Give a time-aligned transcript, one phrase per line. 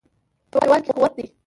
[0.51, 1.25] یووالي کې قوت دی.